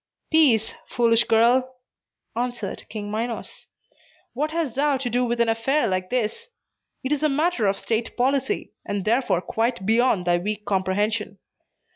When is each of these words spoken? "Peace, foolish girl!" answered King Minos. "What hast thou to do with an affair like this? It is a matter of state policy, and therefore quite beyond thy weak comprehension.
"Peace, 0.31 0.73
foolish 0.89 1.25
girl!" 1.25 1.75
answered 2.35 2.87
King 2.89 3.11
Minos. 3.11 3.67
"What 4.33 4.49
hast 4.49 4.73
thou 4.73 4.97
to 4.97 5.09
do 5.11 5.23
with 5.25 5.39
an 5.39 5.47
affair 5.47 5.85
like 5.87 6.09
this? 6.09 6.47
It 7.03 7.11
is 7.11 7.21
a 7.21 7.29
matter 7.29 7.67
of 7.67 7.77
state 7.77 8.17
policy, 8.17 8.71
and 8.83 9.05
therefore 9.05 9.41
quite 9.43 9.85
beyond 9.85 10.25
thy 10.25 10.39
weak 10.39 10.65
comprehension. 10.65 11.37